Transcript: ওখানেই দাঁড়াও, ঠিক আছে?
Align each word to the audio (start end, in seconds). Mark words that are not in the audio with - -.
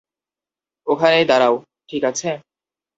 ওখানেই 0.87 1.25
দাঁড়াও, 1.25 1.55
ঠিক 1.89 2.03
আছে? 2.03 2.29